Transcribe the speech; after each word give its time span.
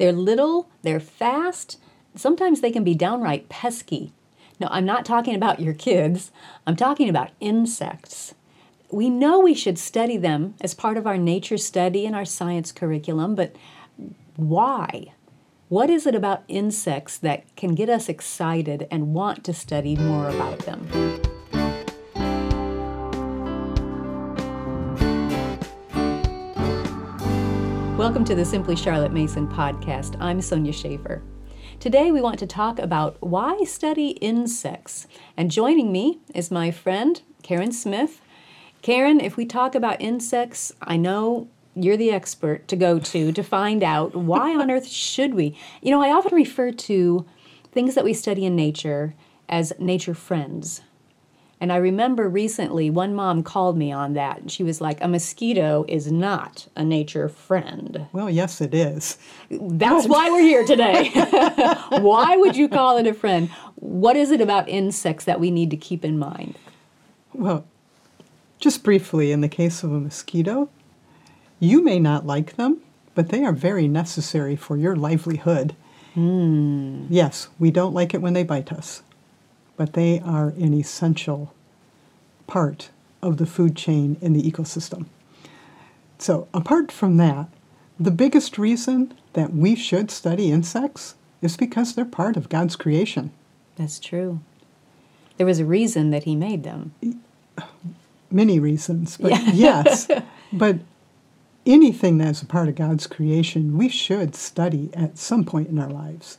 They're 0.00 0.12
little, 0.12 0.70
they're 0.80 0.98
fast, 0.98 1.78
sometimes 2.14 2.62
they 2.62 2.70
can 2.70 2.84
be 2.84 2.94
downright 2.94 3.50
pesky. 3.50 4.14
No, 4.58 4.66
I'm 4.70 4.86
not 4.86 5.04
talking 5.04 5.34
about 5.34 5.60
your 5.60 5.74
kids, 5.74 6.32
I'm 6.66 6.74
talking 6.74 7.10
about 7.10 7.32
insects. 7.38 8.34
We 8.90 9.10
know 9.10 9.40
we 9.40 9.52
should 9.52 9.78
study 9.78 10.16
them 10.16 10.54
as 10.62 10.72
part 10.72 10.96
of 10.96 11.06
our 11.06 11.18
nature 11.18 11.58
study 11.58 12.06
and 12.06 12.16
our 12.16 12.24
science 12.24 12.72
curriculum, 12.72 13.34
but 13.34 13.54
why? 14.36 15.12
What 15.68 15.90
is 15.90 16.06
it 16.06 16.14
about 16.14 16.44
insects 16.48 17.18
that 17.18 17.54
can 17.54 17.74
get 17.74 17.90
us 17.90 18.08
excited 18.08 18.88
and 18.90 19.12
want 19.12 19.44
to 19.44 19.52
study 19.52 19.96
more 19.96 20.30
about 20.30 20.60
them? 20.60 21.29
Welcome 28.00 28.24
to 28.24 28.34
the 28.34 28.46
Simply 28.46 28.76
Charlotte 28.76 29.12
Mason 29.12 29.46
podcast. 29.46 30.16
I'm 30.20 30.40
Sonya 30.40 30.72
Shafer. 30.72 31.22
Today 31.80 32.10
we 32.10 32.22
want 32.22 32.38
to 32.38 32.46
talk 32.46 32.78
about 32.78 33.18
why 33.20 33.62
study 33.64 34.12
insects. 34.22 35.06
And 35.36 35.50
joining 35.50 35.92
me 35.92 36.20
is 36.34 36.50
my 36.50 36.70
friend 36.70 37.20
Karen 37.42 37.72
Smith. 37.72 38.22
Karen, 38.80 39.20
if 39.20 39.36
we 39.36 39.44
talk 39.44 39.74
about 39.74 40.00
insects, 40.00 40.72
I 40.80 40.96
know 40.96 41.50
you're 41.74 41.98
the 41.98 42.10
expert 42.10 42.66
to 42.68 42.74
go 42.76 42.98
to 43.00 43.32
to 43.32 43.42
find 43.42 43.82
out 43.82 44.16
why 44.16 44.56
on 44.56 44.70
earth 44.70 44.88
should 44.88 45.34
we. 45.34 45.54
You 45.82 45.90
know, 45.90 46.00
I 46.00 46.10
often 46.10 46.34
refer 46.34 46.72
to 46.72 47.26
things 47.70 47.94
that 47.96 48.04
we 48.04 48.14
study 48.14 48.46
in 48.46 48.56
nature 48.56 49.14
as 49.46 49.74
nature 49.78 50.14
friends. 50.14 50.80
And 51.60 51.70
I 51.70 51.76
remember 51.76 52.26
recently 52.26 52.88
one 52.88 53.14
mom 53.14 53.42
called 53.42 53.76
me 53.76 53.92
on 53.92 54.14
that. 54.14 54.38
and 54.38 54.50
She 54.50 54.62
was 54.62 54.80
like, 54.80 55.02
a 55.02 55.08
mosquito 55.08 55.84
is 55.88 56.10
not 56.10 56.66
a 56.74 56.82
nature 56.82 57.28
friend. 57.28 58.06
Well, 58.12 58.30
yes, 58.30 58.62
it 58.62 58.74
is. 58.74 59.18
That's 59.50 60.08
why 60.08 60.30
we're 60.30 60.40
here 60.40 60.64
today. 60.64 61.10
why 62.00 62.36
would 62.38 62.56
you 62.56 62.66
call 62.66 62.96
it 62.96 63.06
a 63.06 63.12
friend? 63.12 63.50
What 63.76 64.16
is 64.16 64.30
it 64.30 64.40
about 64.40 64.70
insects 64.70 65.26
that 65.26 65.38
we 65.38 65.50
need 65.50 65.70
to 65.70 65.76
keep 65.76 66.02
in 66.02 66.18
mind? 66.18 66.56
Well, 67.34 67.66
just 68.58 68.82
briefly, 68.82 69.30
in 69.30 69.42
the 69.42 69.48
case 69.48 69.82
of 69.82 69.92
a 69.92 70.00
mosquito, 70.00 70.70
you 71.58 71.84
may 71.84 71.98
not 71.98 72.26
like 72.26 72.56
them, 72.56 72.80
but 73.14 73.28
they 73.28 73.44
are 73.44 73.52
very 73.52 73.86
necessary 73.86 74.56
for 74.56 74.78
your 74.78 74.96
livelihood. 74.96 75.76
Mm. 76.16 77.06
Yes, 77.10 77.48
we 77.58 77.70
don't 77.70 77.94
like 77.94 78.14
it 78.14 78.22
when 78.22 78.32
they 78.32 78.44
bite 78.44 78.72
us 78.72 79.02
but 79.80 79.94
they 79.94 80.20
are 80.20 80.48
an 80.58 80.74
essential 80.74 81.54
part 82.46 82.90
of 83.22 83.38
the 83.38 83.46
food 83.46 83.74
chain 83.74 84.18
in 84.20 84.34
the 84.34 84.42
ecosystem. 84.42 85.06
So, 86.18 86.48
apart 86.52 86.92
from 86.92 87.16
that, 87.16 87.48
the 87.98 88.10
biggest 88.10 88.58
reason 88.58 89.14
that 89.32 89.54
we 89.54 89.74
should 89.74 90.10
study 90.10 90.52
insects 90.52 91.14
is 91.40 91.56
because 91.56 91.94
they're 91.94 92.04
part 92.04 92.36
of 92.36 92.50
God's 92.50 92.76
creation. 92.76 93.30
That's 93.76 93.98
true. 93.98 94.40
There 95.38 95.46
was 95.46 95.60
a 95.60 95.64
reason 95.64 96.10
that 96.10 96.24
He 96.24 96.36
made 96.36 96.62
them. 96.62 96.92
Many 98.30 98.60
reasons, 98.60 99.16
but 99.16 99.30
yeah. 99.30 99.50
yes. 99.54 100.08
But 100.52 100.80
anything 101.64 102.18
that's 102.18 102.42
a 102.42 102.46
part 102.46 102.68
of 102.68 102.74
God's 102.74 103.06
creation, 103.06 103.78
we 103.78 103.88
should 103.88 104.34
study 104.34 104.90
at 104.92 105.16
some 105.16 105.42
point 105.42 105.70
in 105.70 105.78
our 105.78 105.88
lives. 105.88 106.36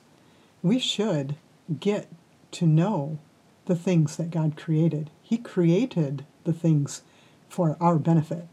We 0.62 0.78
should 0.78 1.38
get 1.80 2.08
to 2.52 2.67
know 2.67 3.17
the 3.65 3.75
things 3.75 4.17
that 4.17 4.31
God 4.31 4.57
created. 4.57 5.09
He 5.21 5.37
created 5.37 6.25
the 6.43 6.53
things 6.53 7.03
for 7.49 7.77
our 7.79 7.97
benefit. 7.97 8.47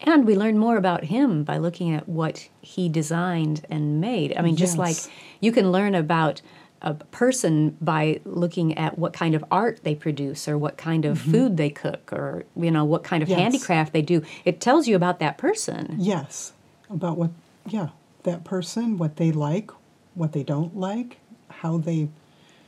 And 0.00 0.26
we 0.26 0.36
learn 0.36 0.58
more 0.58 0.76
about 0.76 1.04
him 1.04 1.42
by 1.42 1.58
looking 1.58 1.92
at 1.92 2.08
what 2.08 2.48
he 2.60 2.88
designed 2.88 3.66
and 3.68 4.00
made. 4.00 4.36
I 4.36 4.42
mean, 4.42 4.56
just 4.56 4.78
yes. 4.78 5.06
like 5.06 5.14
you 5.40 5.50
can 5.50 5.72
learn 5.72 5.94
about 5.94 6.40
a 6.80 6.94
person 6.94 7.76
by 7.80 8.20
looking 8.24 8.78
at 8.78 8.98
what 8.98 9.12
kind 9.12 9.34
of 9.34 9.44
art 9.50 9.80
they 9.82 9.96
produce 9.96 10.46
or 10.46 10.56
what 10.56 10.76
kind 10.76 11.04
of 11.04 11.18
mm-hmm. 11.18 11.32
food 11.32 11.56
they 11.56 11.70
cook 11.70 12.12
or 12.12 12.44
you 12.54 12.70
know 12.70 12.84
what 12.84 13.02
kind 13.02 13.20
of 13.22 13.28
yes. 13.28 13.38
handicraft 13.38 13.92
they 13.92 14.02
do. 14.02 14.22
It 14.44 14.60
tells 14.60 14.86
you 14.86 14.94
about 14.94 15.18
that 15.18 15.38
person. 15.38 15.96
Yes. 15.98 16.52
About 16.88 17.16
what 17.16 17.30
yeah, 17.68 17.88
that 18.22 18.44
person, 18.44 18.96
what 18.96 19.16
they 19.16 19.32
like, 19.32 19.70
what 20.14 20.32
they 20.32 20.44
don't 20.44 20.76
like, 20.76 21.18
how 21.48 21.78
they 21.78 22.08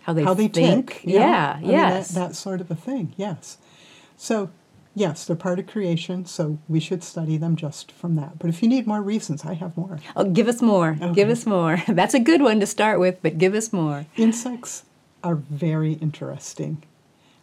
how 0.02 0.12
they 0.12 0.24
how 0.24 0.34
they 0.34 0.48
think. 0.48 0.94
Tick, 0.94 1.00
yeah, 1.04 1.58
yeah 1.60 1.70
yes, 1.70 2.08
that, 2.08 2.28
that 2.28 2.34
sort 2.34 2.60
of 2.60 2.70
a 2.70 2.74
thing. 2.74 3.14
Yes. 3.16 3.58
So 4.16 4.50
yes, 4.94 5.24
they're 5.24 5.36
part 5.36 5.58
of 5.58 5.66
creation, 5.66 6.26
so 6.26 6.58
we 6.68 6.80
should 6.80 7.02
study 7.02 7.36
them 7.36 7.56
just 7.56 7.92
from 7.92 8.16
that. 8.16 8.38
But 8.38 8.48
if 8.50 8.62
you 8.62 8.68
need 8.68 8.86
more 8.86 9.02
reasons, 9.02 9.44
I 9.44 9.54
have 9.54 9.76
more. 9.76 9.98
Oh, 10.16 10.24
give 10.24 10.48
us 10.48 10.62
more. 10.62 10.96
Okay. 11.00 11.14
Give 11.14 11.30
us 11.30 11.46
more. 11.46 11.82
That's 11.88 12.14
a 12.14 12.20
good 12.20 12.42
one 12.42 12.60
to 12.60 12.66
start 12.66 13.00
with, 13.00 13.18
but 13.22 13.38
give 13.38 13.54
us 13.54 13.72
more. 13.72 14.06
Insects 14.16 14.84
are 15.22 15.36
very 15.36 15.94
interesting. 15.94 16.82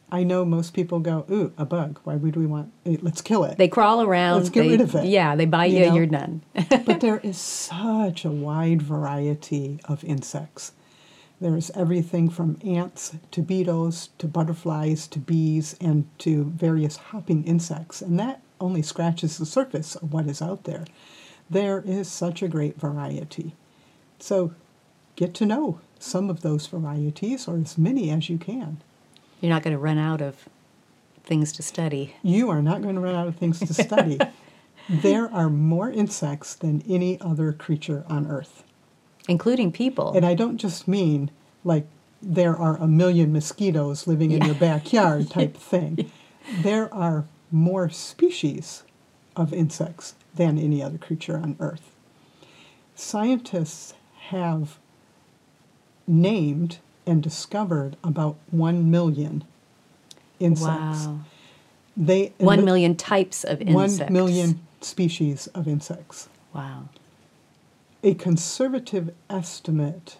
I 0.09 0.23
know 0.23 0.45
most 0.45 0.73
people 0.73 0.99
go, 0.99 1.25
ooh, 1.29 1.51
a 1.57 1.65
bug. 1.65 1.99
Why 2.05 2.15
would 2.15 2.37
we 2.37 2.45
want? 2.45 2.71
It? 2.85 3.03
Let's 3.03 3.21
kill 3.21 3.43
it. 3.43 3.57
They 3.57 3.67
crawl 3.67 4.01
around. 4.01 4.37
Let's 4.37 4.49
get 4.49 4.63
they, 4.63 4.69
rid 4.69 4.81
of 4.81 4.95
it. 4.95 5.05
Yeah, 5.05 5.35
they 5.35 5.45
bite 5.45 5.71
you. 5.71 5.79
you 5.79 5.85
know? 5.87 5.95
You're 5.95 6.05
done. 6.05 6.43
but 6.85 7.01
there 7.01 7.19
is 7.19 7.37
such 7.37 8.23
a 8.23 8.31
wide 8.31 8.81
variety 8.81 9.79
of 9.85 10.05
insects. 10.05 10.71
There's 11.39 11.69
everything 11.71 12.29
from 12.29 12.57
ants 12.65 13.15
to 13.31 13.41
beetles 13.43 14.09
to 14.17 14.27
butterflies 14.27 15.07
to 15.07 15.19
bees 15.19 15.75
and 15.79 16.07
to 16.19 16.45
various 16.45 16.97
hopping 16.97 17.43
insects, 17.43 18.01
and 18.01 18.19
that 18.19 18.41
only 18.59 18.81
scratches 18.81 19.37
the 19.37 19.45
surface 19.45 19.95
of 19.95 20.13
what 20.13 20.25
is 20.25 20.41
out 20.41 20.63
there. 20.63 20.85
There 21.49 21.83
is 21.85 22.07
such 22.07 22.41
a 22.41 22.47
great 22.47 22.79
variety. 22.79 23.53
So 24.19 24.55
get 25.15 25.35
to 25.35 25.45
know 25.45 25.79
some 25.99 26.29
of 26.29 26.41
those 26.41 26.65
varieties 26.65 27.47
or 27.47 27.57
as 27.57 27.77
many 27.77 28.09
as 28.09 28.29
you 28.29 28.39
can. 28.39 28.81
You're 29.39 29.53
not 29.53 29.61
going 29.61 29.75
to 29.75 29.79
run 29.79 29.99
out 29.99 30.21
of 30.21 30.49
things 31.23 31.51
to 31.53 31.61
study. 31.61 32.15
You 32.23 32.49
are 32.49 32.63
not 32.63 32.81
going 32.81 32.95
to 32.95 33.01
run 33.01 33.15
out 33.15 33.27
of 33.27 33.35
things 33.35 33.59
to 33.59 33.73
study. 33.73 34.19
there 34.89 35.31
are 35.31 35.49
more 35.49 35.91
insects 35.91 36.55
than 36.55 36.81
any 36.89 37.21
other 37.21 37.53
creature 37.53 38.05
on 38.09 38.25
earth 38.25 38.63
including 39.27 39.71
people. 39.71 40.13
And 40.13 40.25
I 40.25 40.33
don't 40.33 40.57
just 40.57 40.87
mean 40.87 41.31
like 41.63 41.87
there 42.21 42.55
are 42.55 42.77
a 42.77 42.87
million 42.87 43.31
mosquitoes 43.31 44.07
living 44.07 44.31
in 44.31 44.43
your 44.43 44.55
backyard 44.55 45.29
type 45.29 45.55
thing. 45.55 46.11
There 46.61 46.93
are 46.93 47.25
more 47.51 47.89
species 47.89 48.83
of 49.35 49.53
insects 49.53 50.15
than 50.33 50.57
any 50.57 50.81
other 50.81 50.97
creature 50.97 51.37
on 51.37 51.55
Earth. 51.59 51.91
Scientists 52.95 53.93
have 54.29 54.77
named 56.07 56.79
and 57.05 57.21
discovered 57.21 57.95
about 58.03 58.37
1 58.51 58.89
million 58.89 59.43
insects. 60.39 61.05
Wow. 61.05 61.19
They, 61.95 62.33
1 62.37 62.65
million 62.65 62.95
types 62.95 63.43
of 63.43 63.61
insects. 63.61 63.99
1 63.99 64.13
million 64.13 64.59
species 64.81 65.47
of 65.47 65.67
insects. 65.67 66.29
Wow 66.53 66.89
a 68.03 68.13
conservative 68.13 69.13
estimate 69.29 70.17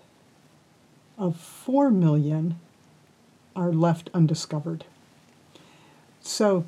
of 1.17 1.35
4 1.37 1.89
million 1.89 2.59
are 3.55 3.71
left 3.71 4.09
undiscovered. 4.13 4.85
So 6.21 6.65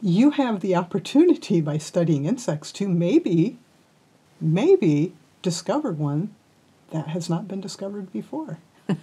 you 0.00 0.30
have 0.30 0.60
the 0.60 0.74
opportunity 0.74 1.60
by 1.60 1.78
studying 1.78 2.26
insects 2.26 2.70
to 2.72 2.88
maybe, 2.88 3.58
maybe 4.40 5.14
discover 5.42 5.92
one 5.92 6.34
that 6.90 7.08
has 7.08 7.28
not 7.28 7.48
been 7.48 7.60
discovered 7.60 8.12
before. 8.12 8.58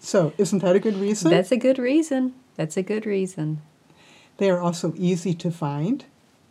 so, 0.00 0.32
isn't 0.38 0.60
that 0.60 0.76
a 0.76 0.80
good 0.80 0.96
reason? 0.96 1.30
That's 1.30 1.52
a 1.52 1.56
good 1.56 1.78
reason. 1.78 2.34
That's 2.56 2.76
a 2.76 2.82
good 2.82 3.04
reason. 3.04 3.60
They 4.38 4.50
are 4.50 4.60
also 4.60 4.94
easy 4.96 5.34
to 5.34 5.50
find. 5.50 6.04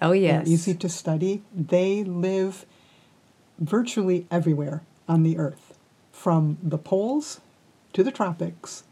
Oh, 0.06 0.12
yes. 0.12 0.48
Easy 0.48 0.76
to 0.76 0.88
study. 0.88 1.42
They 1.52 2.04
live 2.04 2.68
virtually 3.58 4.28
everywhere 4.30 4.84
on 5.10 5.24
the 5.24 5.40
earth, 5.40 5.80
from 6.12 6.60
the 6.62 6.78
poles 6.78 7.42
to 7.94 8.04
the 8.04 8.12
tropics 8.12 8.84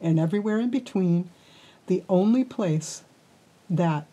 and 0.00 0.18
everywhere 0.18 0.58
in 0.58 0.70
between. 0.70 1.28
The 1.88 2.02
only 2.08 2.42
place 2.42 3.04
that 3.68 4.06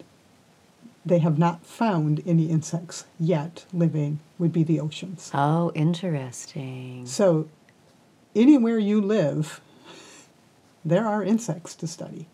they 1.06 1.20
have 1.20 1.40
not 1.40 1.66
found 1.66 2.22
any 2.26 2.50
insects 2.50 3.06
yet 3.18 3.64
living 3.72 4.20
would 4.38 4.52
be 4.52 4.64
the 4.64 4.82
oceans. 4.82 5.32
Oh, 5.34 5.72
interesting. 5.76 7.06
So, 7.06 7.48
anywhere 8.36 8.80
you 8.80 9.00
live, 9.00 9.62
there 10.84 11.08
are 11.08 11.24
insects 11.24 11.74
to 11.76 11.88
study. 11.88 12.28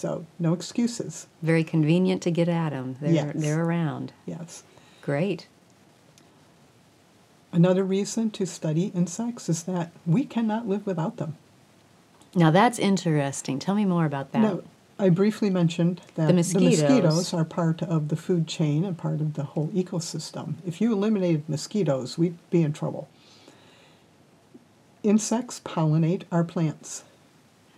So 0.00 0.24
no 0.38 0.54
excuses. 0.54 1.26
Very 1.42 1.62
convenient 1.62 2.22
to 2.22 2.30
get 2.30 2.48
at 2.48 2.70
them. 2.70 2.96
They're, 3.02 3.12
yes. 3.12 3.32
they're 3.34 3.62
around. 3.62 4.14
Yes. 4.24 4.62
Great. 5.02 5.46
Another 7.52 7.84
reason 7.84 8.30
to 8.30 8.46
study 8.46 8.92
insects 8.94 9.50
is 9.50 9.64
that 9.64 9.92
we 10.06 10.24
cannot 10.24 10.66
live 10.66 10.86
without 10.86 11.18
them. 11.18 11.36
Now 12.34 12.50
that's 12.50 12.78
interesting. 12.78 13.58
Tell 13.58 13.74
me 13.74 13.84
more 13.84 14.06
about 14.06 14.32
that. 14.32 14.38
Now, 14.38 14.62
I 14.98 15.10
briefly 15.10 15.50
mentioned 15.50 16.00
that 16.14 16.28
The 16.28 16.32
mosquitoes. 16.32 16.80
mosquitoes 16.80 17.34
are 17.34 17.44
part 17.44 17.82
of 17.82 18.08
the 18.08 18.16
food 18.16 18.46
chain 18.48 18.86
and 18.86 18.96
part 18.96 19.20
of 19.20 19.34
the 19.34 19.44
whole 19.44 19.68
ecosystem. 19.68 20.54
If 20.66 20.80
you 20.80 20.94
eliminated 20.94 21.46
mosquitoes, 21.46 22.16
we'd 22.16 22.38
be 22.48 22.62
in 22.62 22.72
trouble. 22.72 23.06
Insects 25.02 25.60
pollinate 25.62 26.22
our 26.32 26.44
plants. 26.44 27.04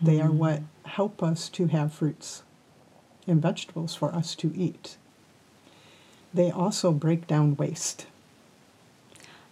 They 0.02 0.20
are 0.20 0.32
what 0.32 0.62
help 0.84 1.22
us 1.22 1.48
to 1.50 1.68
have 1.68 1.92
fruits 1.92 2.42
and 3.26 3.40
vegetables 3.40 3.94
for 3.94 4.12
us 4.12 4.34
to 4.34 4.52
eat. 4.56 4.96
They 6.34 6.50
also 6.50 6.90
break 6.90 7.28
down 7.28 7.56
waste. 7.56 8.06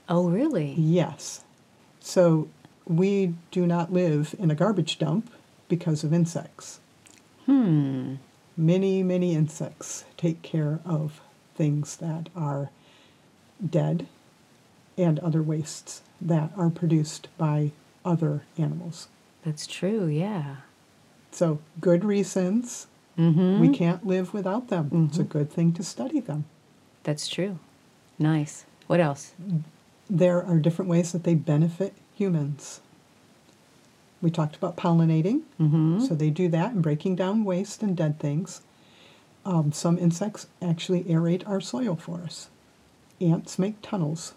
Oh, 0.08 0.28
really? 0.28 0.72
Yes. 0.72 1.44
So 2.00 2.48
we 2.84 3.34
do 3.52 3.64
not 3.64 3.92
live 3.92 4.34
in 4.38 4.50
a 4.50 4.56
garbage 4.56 4.98
dump 4.98 5.30
because 5.68 6.02
of 6.02 6.12
insects. 6.12 6.80
Hmm. 7.46 8.16
Many, 8.56 9.04
many 9.04 9.34
insects 9.34 10.04
take 10.16 10.42
care 10.42 10.80
of 10.84 11.20
things 11.54 11.96
that 11.96 12.28
are 12.34 12.70
dead 13.64 14.08
and 14.98 15.20
other 15.20 15.42
wastes 15.42 16.02
that 16.20 16.50
are 16.56 16.70
produced 16.70 17.28
by 17.38 17.70
other 18.04 18.42
animals. 18.58 19.06
That's 19.44 19.66
true, 19.66 20.06
yeah. 20.06 20.56
So, 21.32 21.60
good 21.80 22.04
reasons. 22.04 22.86
Mm-hmm. 23.18 23.60
We 23.60 23.68
can't 23.70 24.06
live 24.06 24.32
without 24.34 24.68
them. 24.68 25.06
It's 25.08 25.18
a 25.18 25.24
Mhm. 25.24 25.28
good 25.28 25.50
thing 25.50 25.72
to 25.74 25.82
study 25.82 26.20
them. 26.20 26.44
That's 27.04 27.28
true. 27.28 27.58
Nice. 28.18 28.64
What 28.86 29.00
else? 29.00 29.32
There 30.08 30.42
are 30.44 30.58
different 30.58 30.90
ways 30.90 31.12
that 31.12 31.24
they 31.24 31.34
benefit 31.34 31.94
humans. 32.14 32.80
We 34.22 34.30
talked 34.30 34.56
about 34.56 34.76
pollinating. 34.76 35.42
Mm-hmm. 35.60 36.00
So 36.00 36.14
they 36.14 36.30
do 36.30 36.48
that 36.48 36.72
and 36.72 36.82
breaking 36.82 37.16
down 37.16 37.44
waste 37.44 37.82
and 37.82 37.96
dead 37.96 38.18
things. 38.18 38.60
Um, 39.46 39.72
some 39.72 39.98
insects 39.98 40.46
actually 40.60 41.04
aerate 41.04 41.48
our 41.48 41.60
soil 41.60 41.96
for 41.96 42.20
us. 42.20 42.48
Ants 43.20 43.58
make 43.58 43.80
tunnels, 43.82 44.34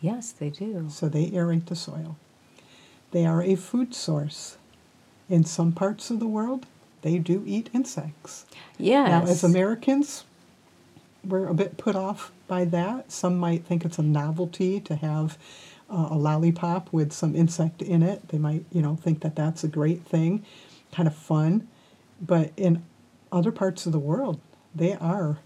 yes, 0.00 0.32
they 0.32 0.50
do. 0.50 0.88
so 0.90 1.08
they 1.08 1.30
aerate 1.30 1.66
the 1.66 1.76
soil. 1.76 2.16
They 3.14 3.26
are 3.26 3.40
a 3.40 3.54
food 3.54 3.94
source. 3.94 4.56
In 5.30 5.44
some 5.44 5.70
parts 5.70 6.10
of 6.10 6.18
the 6.18 6.26
world, 6.26 6.66
they 7.02 7.18
do 7.18 7.44
eat 7.46 7.70
insects. 7.72 8.44
Yes. 8.76 9.08
Now, 9.08 9.22
as 9.30 9.44
Americans, 9.44 10.24
we're 11.24 11.46
a 11.46 11.54
bit 11.54 11.76
put 11.76 11.94
off 11.94 12.32
by 12.48 12.64
that. 12.64 13.12
Some 13.12 13.38
might 13.38 13.64
think 13.64 13.84
it's 13.84 14.00
a 14.00 14.02
novelty 14.02 14.80
to 14.80 14.96
have 14.96 15.38
uh, 15.88 16.08
a 16.10 16.16
lollipop 16.16 16.92
with 16.92 17.12
some 17.12 17.36
insect 17.36 17.82
in 17.82 18.02
it. 18.02 18.30
They 18.30 18.38
might, 18.38 18.64
you 18.72 18.82
know, 18.82 18.96
think 18.96 19.20
that 19.20 19.36
that's 19.36 19.62
a 19.62 19.68
great 19.68 20.02
thing, 20.04 20.44
kind 20.90 21.06
of 21.06 21.14
fun. 21.14 21.68
But 22.20 22.50
in 22.56 22.82
other 23.30 23.52
parts 23.52 23.86
of 23.86 23.92
the 23.92 24.00
world, 24.00 24.40
they 24.74 24.94
are 24.94 25.38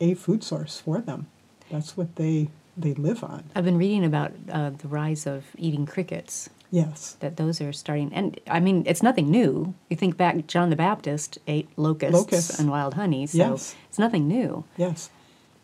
a 0.00 0.14
food 0.14 0.44
source 0.44 0.78
for 0.78 1.00
them. 1.00 1.26
That's 1.72 1.96
what 1.96 2.14
they 2.14 2.50
they 2.76 2.94
live 2.94 3.24
on. 3.24 3.42
I've 3.56 3.64
been 3.64 3.78
reading 3.78 4.04
about 4.04 4.32
uh, 4.48 4.70
the 4.70 4.86
rise 4.86 5.26
of 5.26 5.44
eating 5.56 5.84
crickets. 5.84 6.48
Yes. 6.70 7.16
That 7.20 7.36
those 7.38 7.60
are 7.60 7.72
starting, 7.72 8.12
and 8.12 8.38
I 8.46 8.60
mean, 8.60 8.82
it's 8.86 9.02
nothing 9.02 9.30
new. 9.30 9.74
You 9.88 9.96
think 9.96 10.16
back, 10.16 10.46
John 10.46 10.68
the 10.70 10.76
Baptist 10.76 11.38
ate 11.46 11.68
locusts, 11.76 12.14
Locusts. 12.14 12.58
and 12.58 12.70
wild 12.70 12.94
honey, 12.94 13.26
so 13.26 13.38
Yes. 13.38 13.74
it's 13.88 13.98
nothing 13.98 14.28
new. 14.28 14.64
Yes. 14.76 15.08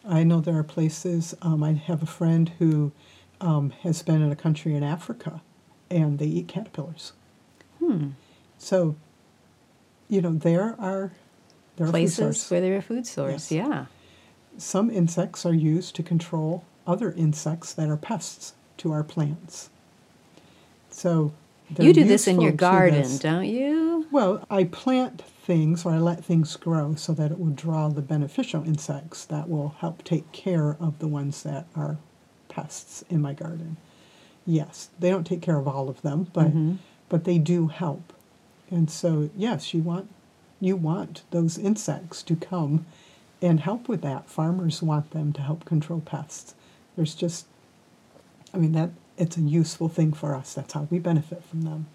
I 0.07 0.23
know 0.23 0.41
there 0.41 0.57
are 0.59 0.63
places, 0.65 1.35
um, 1.43 1.63
I 1.63 1.73
have 1.73 2.03
a 2.03 2.07
friend 2.07 2.51
who 2.59 2.93
um, 3.41 3.71
has 3.83 4.03
been 4.03 4.23
in 4.23 4.31
a 4.33 4.37
country 4.37 4.75
in 4.75 4.83
Africa 4.83 5.41
and 5.91 6.19
they 6.19 6.27
eat 6.27 6.49
caterpillars. 6.49 7.13
Hmm. 7.79 8.11
So, 8.59 8.97
you 10.09 10.21
know, 10.23 10.33
there 10.33 10.75
are 10.79 11.13
there 11.77 11.89
Places 11.89 12.49
where 12.51 12.61
they're 12.61 12.77
a 12.77 12.83
food 12.83 13.07
source. 13.07 13.51
Yes. 13.51 13.67
Yeah. 13.67 13.87
Some 14.59 14.91
insects 14.91 15.45
are 15.45 15.55
used 15.55 15.97
to 15.97 16.03
control 16.03 16.65
other 16.87 17.11
insects 17.13 17.73
that 17.73 17.89
are 17.89 17.97
pests 17.97 18.55
to 18.79 18.93
our 18.93 19.03
plants. 19.03 19.71
So 20.95 21.33
You 21.79 21.93
do 21.93 22.05
this 22.05 22.27
in 22.29 22.41
your 22.41 22.53
garden, 22.53 23.17
don't 23.19 23.47
you? 23.47 24.07
Well, 24.11 24.45
I 24.49 24.65
plant 24.65 25.23
things 25.23 25.85
or 25.85 25.93
I 25.93 25.99
let 25.99 26.25
things 26.25 26.55
grow 26.57 26.95
so 26.95 27.13
that 27.15 27.33
it 27.33 27.39
will 27.39 27.51
draw 27.51 27.89
the 27.89 28.01
beneficial 28.01 28.63
insects 28.65 29.25
that 29.27 29.49
will 29.49 29.75
help 29.81 30.05
take 30.05 30.31
care 30.33 30.77
of 30.81 30.99
the 31.01 31.09
ones 31.09 31.43
that 31.43 31.67
are 31.75 31.99
pests 32.49 33.05
in 33.11 33.21
my 33.21 33.33
garden. 33.33 33.77
Yes, 34.47 34.91
they 35.01 35.11
don't 35.11 35.27
take 35.27 35.43
care 35.43 35.59
of 35.59 35.67
all 35.67 35.89
of 35.89 36.03
them, 36.03 36.29
but 36.33 36.55
Mhm. 36.55 36.79
but 37.09 37.25
they 37.25 37.39
do 37.39 37.69
help. 37.69 38.13
And 38.71 38.91
so, 38.91 39.31
yes, 39.37 39.75
you 39.75 39.83
want 39.83 40.09
you 40.61 40.77
want 40.77 41.23
those 41.31 41.59
insects 41.59 42.23
to 42.23 42.37
come 42.37 42.87
and 43.43 43.61
help 43.61 43.89
with 43.89 44.01
that. 44.03 44.29
Farmers 44.31 44.81
want 44.83 45.11
them 45.11 45.33
to 45.33 45.43
help 45.43 45.65
control 45.65 46.01
pests. 46.01 46.55
There's 46.95 47.15
just 47.17 47.47
I 48.53 48.59
mean 48.59 48.73
that 48.73 48.91
it's 49.17 49.37
a 49.37 49.41
useful 49.41 49.89
thing 49.89 50.13
for 50.13 50.35
us. 50.35 50.55
That's 50.55 50.73
how 50.73 50.89
we 50.91 50.99
benefit 50.99 51.45
from 51.45 51.63
them. 51.63 51.87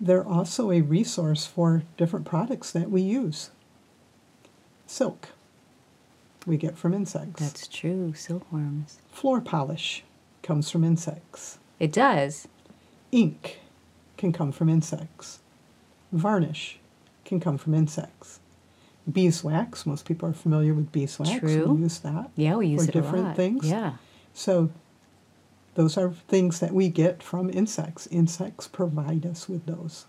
They're 0.00 0.26
also 0.26 0.70
a 0.70 0.80
resource 0.82 1.46
for 1.46 1.82
different 1.96 2.26
products 2.26 2.70
that 2.72 2.90
we 2.90 3.02
use. 3.02 3.50
Silk 4.86 5.28
we 6.46 6.56
get 6.56 6.78
from 6.78 6.94
insects. 6.94 7.42
That's 7.42 7.66
true. 7.66 8.14
Silkworms. 8.14 8.98
Floor 9.10 9.40
polish 9.40 10.04
comes 10.42 10.70
from 10.70 10.84
insects. 10.84 11.58
It 11.80 11.92
does. 11.92 12.46
Ink 13.12 13.58
can 14.16 14.32
come 14.32 14.52
from 14.52 14.68
insects. 14.68 15.40
Varnish 16.12 16.78
can 17.24 17.40
come 17.40 17.58
from 17.58 17.74
insects. 17.74 18.38
Beeswax, 19.10 19.86
most 19.86 20.04
people 20.04 20.28
are 20.28 20.32
familiar 20.32 20.72
with 20.72 20.90
beeswax. 20.92 21.38
True. 21.38 21.72
We 21.72 21.82
use 21.82 21.98
that. 21.98 22.30
Yeah, 22.36 22.56
we 22.56 22.68
use 22.68 22.84
For 22.84 22.90
it 22.90 22.96
a 22.96 23.00
different 23.00 23.24
lot. 23.26 23.36
things? 23.36 23.68
Yeah. 23.68 23.94
So 24.32 24.70
those 25.76 25.96
are 25.98 26.10
things 26.26 26.58
that 26.60 26.72
we 26.72 26.88
get 26.88 27.22
from 27.22 27.50
insects. 27.50 28.08
Insects 28.10 28.66
provide 28.66 29.26
us 29.26 29.48
with 29.48 29.66
those. 29.66 30.06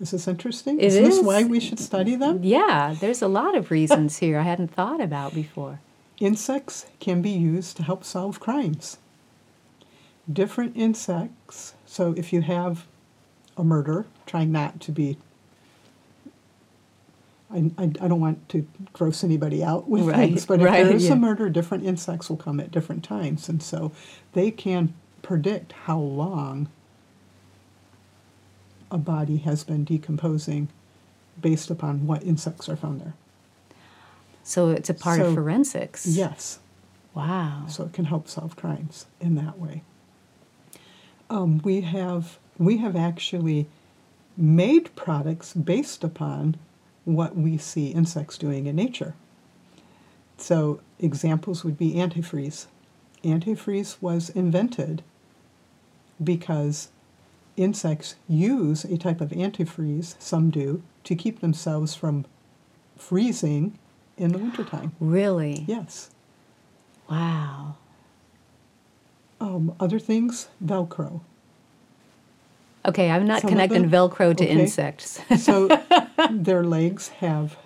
Is 0.00 0.12
this 0.12 0.28
interesting? 0.28 0.78
It 0.78 0.86
is 0.86 0.94
this 0.94 1.16
is. 1.18 1.24
why 1.24 1.42
we 1.44 1.60
should 1.60 1.80
study 1.80 2.14
them? 2.14 2.40
Yeah, 2.42 2.94
there's 2.98 3.22
a 3.22 3.28
lot 3.28 3.56
of 3.56 3.70
reasons 3.70 4.18
here 4.18 4.38
I 4.38 4.42
hadn't 4.42 4.72
thought 4.72 5.00
about 5.00 5.34
before. 5.34 5.80
Insects 6.20 6.86
can 7.00 7.22
be 7.22 7.30
used 7.30 7.76
to 7.76 7.82
help 7.82 8.04
solve 8.04 8.38
crimes. 8.38 8.98
Different 10.32 10.76
insects, 10.76 11.74
so 11.84 12.14
if 12.16 12.32
you 12.32 12.42
have 12.42 12.86
a 13.56 13.64
murder, 13.64 14.06
trying 14.26 14.52
not 14.52 14.80
to 14.80 14.92
be, 14.92 15.18
I, 17.54 17.70
I, 17.78 17.84
I 17.84 18.08
don't 18.08 18.20
want 18.20 18.48
to 18.50 18.66
gross 18.92 19.22
anybody 19.22 19.62
out 19.62 19.88
with 19.88 20.04
Right, 20.04 20.16
things, 20.16 20.44
but 20.46 20.60
if 20.60 20.66
right, 20.66 20.84
there 20.84 20.96
is 20.96 21.06
yeah. 21.06 21.12
a 21.12 21.16
murder, 21.16 21.48
different 21.48 21.84
insects 21.84 22.28
will 22.28 22.36
come 22.36 22.58
at 22.60 22.70
different 22.70 23.04
times. 23.04 23.48
And 23.48 23.62
so 23.62 23.92
they 24.32 24.50
can 24.50 24.92
predict 25.22 25.72
how 25.72 25.98
long 25.98 26.68
a 28.90 28.98
body 28.98 29.38
has 29.38 29.64
been 29.64 29.84
decomposing 29.84 30.68
based 31.40 31.70
upon 31.70 32.06
what 32.06 32.22
insects 32.22 32.68
are 32.68 32.76
found 32.76 33.00
there. 33.00 33.14
So 34.42 34.68
it's 34.70 34.90
a 34.90 34.94
part 34.94 35.20
of 35.20 35.34
forensics. 35.34 36.06
Yes. 36.06 36.58
Wow. 37.14 37.66
so 37.68 37.84
it 37.84 37.92
can 37.92 38.06
help 38.06 38.28
solve 38.28 38.56
crimes 38.56 39.06
in 39.20 39.36
that 39.36 39.58
way. 39.58 39.82
Um, 41.30 41.58
we 41.62 41.82
have 41.82 42.38
we 42.58 42.78
have 42.78 42.96
actually 42.96 43.66
made 44.36 44.94
products 44.96 45.52
based 45.54 46.02
upon 46.02 46.56
what 47.04 47.36
we 47.36 47.58
see 47.58 47.88
insects 47.88 48.38
doing 48.38 48.66
in 48.66 48.76
nature. 48.76 49.14
So 50.36 50.80
examples 50.98 51.64
would 51.64 51.78
be 51.78 51.94
antifreeze. 51.94 52.66
Antifreeze 53.22 53.96
was 54.00 54.30
invented 54.30 55.02
because 56.22 56.88
insects 57.56 58.16
use 58.28 58.84
a 58.84 58.96
type 58.96 59.20
of 59.20 59.30
antifreeze, 59.30 60.16
some 60.18 60.50
do, 60.50 60.82
to 61.04 61.14
keep 61.14 61.40
themselves 61.40 61.94
from 61.94 62.26
freezing 62.96 63.78
in 64.16 64.32
the 64.32 64.38
wintertime. 64.38 64.92
Really? 65.00 65.64
Yes. 65.66 66.10
Wow. 67.10 67.76
Um, 69.40 69.74
other 69.78 69.98
things, 69.98 70.48
Velcro. 70.64 71.20
Okay, 72.86 73.10
I'm 73.10 73.26
not 73.26 73.42
Some 73.42 73.50
connecting 73.50 73.88
Velcro 73.88 74.36
to 74.36 74.44
okay. 74.44 74.48
insects. 74.48 75.20
So 75.38 75.68
their 76.30 76.62
legs 76.64 77.08
have 77.08 77.56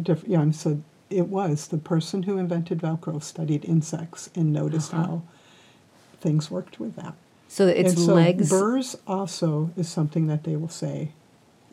different. 0.00 0.30
Yeah, 0.30 0.50
so 0.52 0.82
it 1.08 1.28
was 1.28 1.68
the 1.68 1.78
person 1.78 2.22
who 2.24 2.38
invented 2.38 2.78
Velcro 2.80 3.22
studied 3.22 3.64
insects 3.64 4.30
and 4.34 4.52
noticed 4.52 4.94
Uh-huh. 4.94 5.02
how 5.06 5.22
things 6.20 6.50
worked 6.50 6.78
with 6.78 6.96
that. 6.96 7.14
so 7.48 7.66
it's 7.66 7.94
and 7.94 7.98
so 7.98 8.14
legs. 8.14 8.48
Burrs 8.50 8.96
also 9.06 9.70
is 9.76 9.88
something 9.88 10.26
that 10.28 10.44
they 10.44 10.56
will 10.56 10.68
say. 10.68 11.12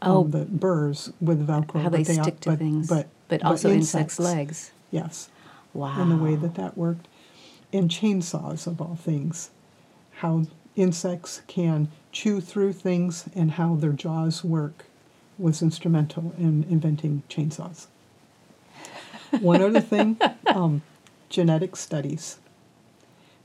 Oh. 0.02 0.22
um, 0.22 0.32
the 0.32 0.46
burrs 0.46 1.12
with 1.20 1.46
Velcro. 1.48 1.82
how 1.82 1.90
but 1.90 2.06
they 2.06 2.18
al- 2.18 2.24
stick 2.24 2.40
to 2.42 2.50
but, 2.52 2.60
things. 2.60 2.88
but 2.88 3.08
but 3.30 3.44
also 3.44 3.72
insects' 3.72 4.20
legs. 4.20 4.72
Yes. 4.92 5.30
Wow. 5.74 6.02
and 6.02 6.12
the 6.12 6.18
way 6.18 6.36
that 6.36 6.56
that 6.56 6.78
worked. 6.78 7.08
And 7.74 7.90
chainsaws, 7.90 8.66
of 8.68 8.80
all 8.82 8.96
things, 8.96 9.50
how 10.22 10.46
insects 10.76 11.42
can 11.48 11.90
chew 12.12 12.40
through 12.42 12.74
things 12.74 13.26
and 13.36 13.52
how 13.52 13.76
their 13.76 13.92
jaws 13.92 14.44
work 14.44 14.86
was 15.38 15.62
instrumental 15.62 16.34
in 16.38 16.66
inventing 16.70 17.24
chainsaws. 17.30 17.88
One 19.40 19.62
other 19.62 19.82
thing 19.82 20.18
um, 20.48 20.82
genetic 21.30 21.76
studies. 21.76 22.38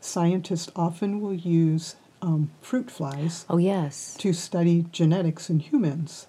Scientists 0.01 0.71
often 0.75 1.21
will 1.21 1.35
use 1.35 1.97
um, 2.21 2.51
fruit 2.61 2.91
flies 2.91 3.45
Oh, 3.51 3.59
yes. 3.59 4.17
to 4.19 4.33
study 4.33 4.87
genetics 4.93 5.51
in 5.51 5.59
humans. 5.61 6.27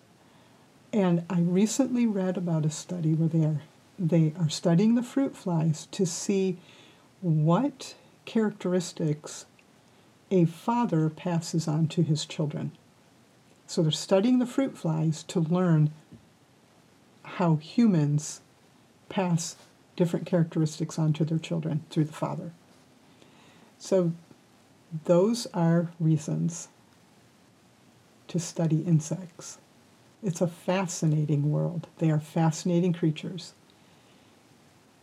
And 0.91 1.23
I 1.29 1.39
recently 1.39 2.05
read 2.05 2.37
about 2.37 2.65
a 2.65 2.69
study 2.69 3.13
where 3.13 3.29
they 3.29 3.45
are 3.45 3.61
they 3.99 4.33
are 4.39 4.49
studying 4.49 4.95
the 4.95 5.03
fruit 5.03 5.35
flies 5.35 5.87
to 5.91 6.05
see 6.05 6.57
what 7.21 7.93
characteristics 8.25 9.45
a 10.31 10.45
father 10.45 11.09
passes 11.09 11.67
on 11.67 11.87
to 11.89 12.01
his 12.01 12.25
children. 12.25 12.71
So 13.67 13.81
they're 13.81 13.91
studying 13.91 14.39
the 14.39 14.45
fruit 14.45 14.77
flies 14.77 15.23
to 15.23 15.39
learn 15.39 15.91
how 17.23 17.55
humans 17.55 18.41
pass 19.09 19.55
different 19.95 20.25
characteristics 20.25 20.99
on 20.99 21.13
to 21.13 21.25
their 21.25 21.39
children 21.39 21.83
through 21.89 22.05
the 22.05 22.13
father. 22.13 22.51
So 23.77 24.11
those 25.05 25.47
are 25.53 25.91
reasons 25.99 26.67
to 28.27 28.39
study 28.39 28.81
insects. 28.81 29.57
It's 30.23 30.41
a 30.41 30.47
fascinating 30.47 31.51
world. 31.51 31.87
They 31.97 32.09
are 32.09 32.19
fascinating 32.19 32.93
creatures. 32.93 33.53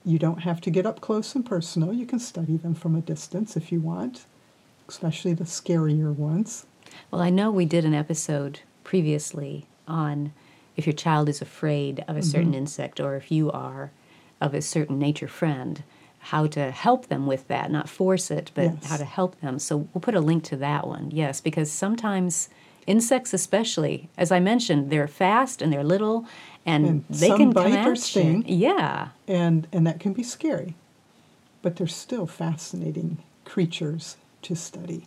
You 0.04 0.18
don't 0.18 0.40
have 0.40 0.60
to 0.62 0.70
get 0.70 0.86
up 0.86 1.00
close 1.00 1.34
and 1.34 1.44
personal. 1.44 1.92
You 1.92 2.06
can 2.06 2.18
study 2.18 2.56
them 2.56 2.74
from 2.74 2.96
a 2.96 3.02
distance 3.02 3.56
if 3.56 3.70
you 3.70 3.80
want, 3.80 4.24
especially 4.88 5.34
the 5.34 5.44
scarier 5.44 6.14
ones. 6.14 6.64
Well, 7.10 7.20
I 7.20 7.30
know 7.30 7.50
we 7.50 7.64
did 7.66 7.84
an 7.84 7.94
episode 7.94 8.60
previously 8.84 9.66
on 9.86 10.32
if 10.76 10.86
your 10.86 10.94
child 10.94 11.28
is 11.28 11.42
afraid 11.42 12.04
of 12.08 12.16
a 12.16 12.22
certain 12.22 12.48
mm-hmm. 12.48 12.58
insect 12.58 13.00
or 13.00 13.16
if 13.16 13.30
you 13.30 13.50
are 13.50 13.90
of 14.40 14.54
a 14.54 14.62
certain 14.62 14.98
nature 14.98 15.28
friend, 15.28 15.82
how 16.20 16.46
to 16.46 16.70
help 16.70 17.08
them 17.08 17.26
with 17.26 17.48
that, 17.48 17.70
not 17.70 17.88
force 17.88 18.30
it, 18.30 18.50
but 18.54 18.64
Yes. 18.64 18.86
how 18.86 18.96
to 18.96 19.04
help 19.04 19.40
them. 19.40 19.58
So 19.58 19.88
we'll 19.92 20.00
put 20.00 20.14
a 20.14 20.20
link 20.20 20.44
to 20.44 20.56
that 20.56 20.86
one. 20.86 21.10
Yes, 21.10 21.40
because 21.40 21.70
sometimes 21.70 22.48
insects 22.86 23.34
especially, 23.34 24.08
as 24.16 24.32
I 24.32 24.40
mentioned, 24.40 24.90
they're 24.90 25.08
fast 25.08 25.60
and 25.60 25.72
they're 25.72 25.84
little 25.84 26.26
and, 26.66 26.86
And 26.86 27.04
they 27.08 27.28
can 27.28 27.50
bite 27.52 27.72
come 27.72 27.88
or 27.88 27.96
sting. 27.96 28.44
you. 28.46 28.68
Yeah. 28.68 29.08
And, 29.26 29.66
and 29.72 29.86
that 29.86 30.00
can 30.00 30.12
be 30.12 30.22
scary. 30.22 30.74
But 31.62 31.76
they're 31.76 31.86
still 31.86 32.26
fascinating 32.26 33.18
creatures 33.44 34.16
to 34.42 34.54
study. 34.54 35.04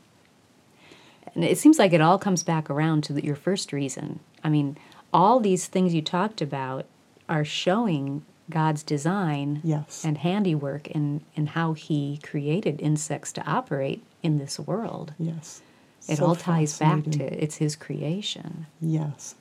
And 1.36 1.44
it 1.44 1.58
seems 1.58 1.80
like 1.80 1.94
it 1.94 2.02
all 2.02 2.18
comes 2.20 2.44
back 2.44 2.70
around 2.70 3.04
to 3.06 3.14
the, 3.14 3.24
your 3.24 3.36
first 3.36 3.74
reason. 3.74 4.20
I 4.44 4.50
mean, 4.50 4.78
all 5.12 5.40
these 5.40 5.68
things 5.68 5.94
you 5.94 6.02
talked 6.02 6.42
about 6.42 6.86
are 7.28 7.46
showing 7.46 8.24
God's 8.50 8.84
design 8.84 9.62
Yes. 9.64 10.04
and 10.04 10.18
handiwork 10.18 10.88
in, 10.88 11.22
in 11.36 11.48
how 11.48 11.74
He 11.74 12.20
created 12.24 12.82
insects 12.82 13.32
to 13.34 13.46
operate 13.46 14.04
in 14.22 14.38
this 14.38 14.60
world. 14.60 15.14
Yes. 15.18 15.62
It 16.08 16.18
So 16.18 16.26
all 16.26 16.36
ties 16.36 16.78
back 16.78 17.04
to 17.06 17.24
it's 17.44 17.58
His 17.58 17.76
creation. 17.76 18.68
Yes. 18.82 19.36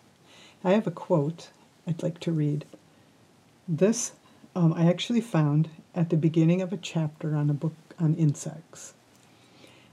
I 0.65 0.71
have 0.73 0.87
a 0.87 0.93
quote 0.93 1.51
I'd 1.87 2.03
like 2.03 2.21
to 2.21 2.33
read. 2.33 2.65
This 3.69 4.13
um, 4.55 4.73
I 4.75 4.87
actually 4.87 5.21
found 5.21 5.69
at 5.95 6.11
the 6.11 6.17
beginning 6.17 6.63
of 6.63 6.73
a 6.73 6.77
chapter 6.77 7.35
on 7.35 7.51
a 7.51 7.55
book 7.55 7.75
on 7.99 8.15
insects. 8.15 8.95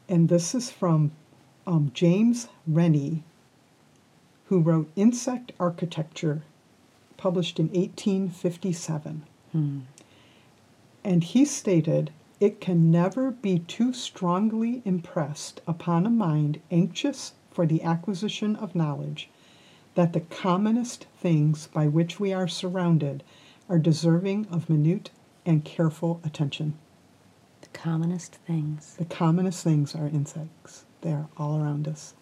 And 0.07 0.29
this 0.29 0.53
is 0.53 0.69
from 0.71 1.11
um, 1.69 1.91
James 1.93 2.47
Rennie, 2.65 3.21
who 4.45 4.59
wrote 4.59 4.89
Insect 4.95 5.51
Architecture, 5.59 6.41
published 7.15 7.59
in 7.59 7.67
1857. 7.67 9.21
And 11.03 11.23
he 11.23 11.45
stated, 11.45 12.09
It 12.39 12.59
can 12.59 12.89
never 12.89 13.29
be 13.29 13.59
too 13.59 13.93
strongly 13.93 14.81
impressed 14.83 15.61
upon 15.67 16.07
a 16.07 16.09
mind 16.09 16.59
anxious 16.71 17.33
for 17.51 17.67
the 17.67 17.83
acquisition 17.83 18.55
of 18.55 18.73
knowledge 18.73 19.29
that 19.93 20.13
the 20.13 20.21
commonest 20.21 21.05
things 21.19 21.67
by 21.67 21.87
which 21.87 22.19
we 22.19 22.33
are 22.33 22.47
surrounded 22.47 23.21
are 23.69 23.77
deserving 23.77 24.47
of 24.47 24.71
minute 24.71 25.11
and 25.45 25.63
careful 25.63 26.19
attention. 26.23 26.73
The 27.61 27.67
commonest 27.73 28.35
things. 28.47 28.95
The 28.97 29.05
commonest 29.05 29.63
things 29.63 29.93
are 29.93 30.07
insects. 30.07 30.85
They 31.01 31.11
are 31.11 31.27
all 31.37 31.57
around 31.59 31.87
us, 31.87 32.13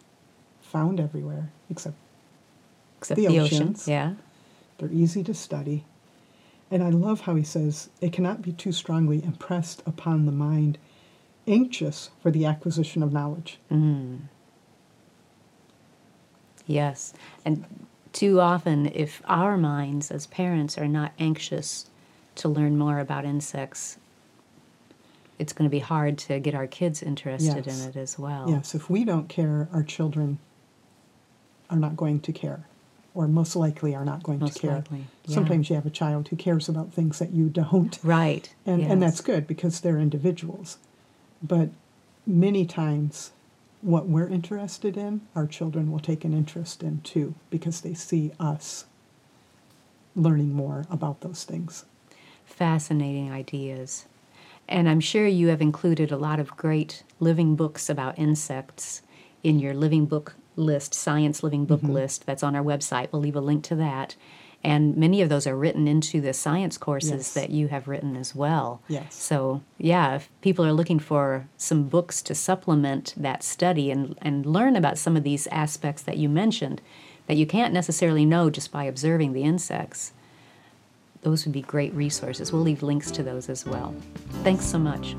found 0.62 1.00
everywhere, 1.00 1.50
except 1.70 1.96
Except 3.00 3.18
The 3.20 3.28
the, 3.28 3.40
oceans. 3.40 3.62
oceans. 3.62 3.88
Yeah. 3.88 4.14
They're 4.78 4.92
easy 4.92 5.24
to 5.24 5.34
study. 5.34 5.84
And 6.72 6.84
I 6.84 6.90
love 6.90 7.22
how 7.22 7.36
he 7.36 7.44
says 7.44 7.90
it 8.02 8.12
cannot 8.12 8.42
be 8.42 8.52
too 8.52 8.72
strongly 8.72 9.24
impressed 9.24 9.82
upon 9.86 10.26
the 10.26 10.32
mind 10.32 10.78
anxious 11.48 12.10
for 12.22 12.30
the 12.32 12.46
acquisition 12.46 13.02
of 13.04 13.14
knowledge. 13.14 13.60
Mm. 13.72 14.22
Yes. 16.66 17.14
And 17.46 17.66
too 18.12 18.42
often, 18.42 18.88
if 18.88 19.22
our 19.26 19.58
minds 19.58 20.12
as 20.12 20.28
parents 20.28 20.78
are 20.78 20.88
not 20.88 21.14
anxious 21.20 21.86
to 22.36 22.50
learn 22.50 22.78
more 22.78 23.00
about 23.00 23.24
insects, 23.26 23.98
it's 25.40 25.54
going 25.54 25.70
to 25.70 25.72
be 25.72 25.80
hard 25.80 26.18
to 26.18 26.40
get 26.40 26.56
our 26.56 26.68
kids 26.68 27.04
interested 27.04 27.66
Yes. 27.66 27.84
in 27.84 27.90
it 27.90 27.96
as 27.96 28.18
well. 28.18 28.50
Yes, 28.50 28.74
if 28.76 28.90
we 28.90 29.04
don't 29.06 29.30
care, 29.30 29.68
our 29.72 29.84
children 29.84 30.40
are 31.70 31.78
not 31.78 31.96
going 31.98 32.20
to 32.22 32.32
care, 32.32 32.66
or 33.14 33.28
most 33.28 33.56
likely 33.56 33.94
are 33.94 34.06
not 34.06 34.24
going 34.24 34.40
Most 34.40 34.56
to 34.56 34.60
care. 34.62 34.76
likely, 34.76 35.06
yeah. 35.26 35.36
Sometimes 35.36 35.70
you 35.70 35.76
have 35.76 35.86
a 35.86 35.90
child 35.92 36.30
who 36.30 36.36
cares 36.36 36.68
about 36.70 36.92
things 36.94 37.20
that 37.20 37.32
you 37.32 37.50
don't, 37.50 38.00
Right. 38.04 38.54
and, 38.66 38.82
yes. 38.82 38.92
and 38.92 39.02
that's 39.02 39.22
good 39.22 39.46
because 39.48 39.82
they're 39.82 40.00
individuals. 40.00 40.78
But 41.44 41.70
many 42.26 42.66
times, 42.66 43.32
what 43.82 44.08
we're 44.08 44.28
interested 44.28 44.98
in, 44.98 45.22
our 45.36 45.46
children 45.46 45.92
will 45.92 46.00
take 46.00 46.26
an 46.26 46.34
interest 46.34 46.82
in 46.82 47.02
too 47.02 47.36
because 47.52 47.82
they 47.82 47.94
see 47.94 48.32
us 48.40 48.86
learning 50.16 50.54
more 50.54 50.86
about 50.90 51.22
those 51.22 51.44
things. 51.44 51.86
fascinating 52.44 53.30
ideas. 53.32 54.06
And 54.70 54.90
I'm 54.90 55.00
sure 55.00 55.26
you 55.28 55.48
have 55.48 55.62
included 55.62 56.12
a 56.12 56.18
lot 56.18 56.40
of 56.40 56.56
great 56.58 57.04
living 57.20 57.56
books 57.56 57.90
about 57.90 58.20
insects 58.20 59.02
in 59.44 59.60
your 59.60 59.74
living 59.74 60.06
book 60.06 60.36
list, 60.56 60.94
science 60.94 61.44
living 61.44 61.66
book 61.66 61.82
Mm-hmm. 61.82 61.94
list 61.94 62.26
that's 62.26 62.44
on 62.44 62.56
our 62.56 62.64
website. 62.64 63.10
We'll 63.12 63.22
leave 63.22 63.36
a 63.36 63.42
link 63.42 63.64
to 63.66 63.76
that. 63.76 64.16
And 64.64 64.98
many 64.98 65.22
of 65.22 65.30
those 65.30 65.46
are 65.46 65.56
written 65.56 65.88
into 65.88 66.20
the 66.20 66.34
science 66.34 66.78
courses 66.80 67.12
Yes. 67.12 67.34
that 67.36 67.50
you 67.52 67.68
have 67.68 67.88
written 67.88 68.18
as 68.18 68.34
well. 68.34 68.82
Yes. 68.88 69.14
So, 69.16 69.62
yeah, 69.78 70.16
if 70.16 70.30
people 70.42 70.66
are 70.66 70.74
looking 70.74 70.98
for 71.00 71.48
some 71.58 71.84
books 71.88 72.24
to 72.24 72.34
supplement 72.36 73.14
that 73.16 73.44
study 73.44 73.92
and, 73.92 74.18
and 74.22 74.46
learn 74.48 74.76
about 74.76 74.98
some 74.98 75.16
of 75.16 75.24
these 75.24 75.46
aspects 75.48 76.02
that 76.02 76.18
you 76.18 76.28
mentioned 76.28 76.82
that 77.28 77.38
you 77.38 77.46
can't 77.46 77.74
necessarily 77.74 78.26
know 78.26 78.50
just 78.50 78.72
by 78.72 78.86
observing 78.86 79.34
the 79.34 79.44
insects, 79.44 80.12
those 81.22 81.46
would 81.46 81.54
be 81.54 81.62
great 81.62 81.94
resources. 81.94 82.52
We'll 82.52 82.62
leave 82.62 82.84
links 82.84 83.12
to 83.12 83.24
those 83.24 83.50
as 83.50 83.66
well. 83.66 83.94
Thanks 84.44 84.66
so 84.66 84.80
much. 84.80 85.16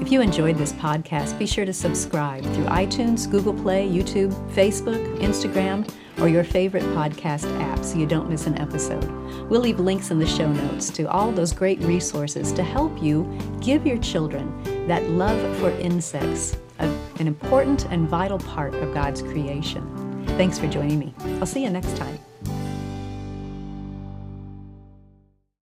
If 0.00 0.12
you 0.12 0.20
enjoyed 0.20 0.56
this 0.56 0.72
podcast, 0.74 1.38
be 1.38 1.46
sure 1.46 1.64
to 1.64 1.72
subscribe 1.72 2.44
through 2.44 2.66
iTunes, 2.66 3.28
Google 3.28 3.52
Play, 3.52 3.88
YouTube, 3.88 4.32
Facebook, 4.54 5.18
Instagram, 5.18 5.90
or 6.20 6.28
your 6.28 6.44
favorite 6.44 6.84
podcast 6.94 7.44
app 7.60 7.84
so 7.84 7.98
you 7.98 8.06
don't 8.06 8.30
miss 8.30 8.46
an 8.46 8.58
episode. 8.58 9.04
We'll 9.48 9.60
leave 9.60 9.80
links 9.80 10.10
in 10.10 10.18
the 10.18 10.26
show 10.26 10.50
notes 10.52 10.90
to 10.90 11.04
all 11.10 11.32
those 11.32 11.52
great 11.52 11.80
resources 11.80 12.52
to 12.52 12.62
help 12.62 13.02
you 13.02 13.26
give 13.60 13.86
your 13.86 13.98
children 13.98 14.86
that 14.86 15.02
love 15.10 15.56
for 15.58 15.70
insects, 15.80 16.56
an 16.78 17.26
important 17.26 17.86
and 17.86 18.08
vital 18.08 18.38
part 18.38 18.74
of 18.74 18.94
God's 18.94 19.22
creation. 19.22 20.24
Thanks 20.36 20.58
for 20.58 20.68
joining 20.68 21.00
me. 21.00 21.14
I'll 21.40 21.46
see 21.46 21.64
you 21.64 21.70
next 21.70 21.96
time. 21.96 22.27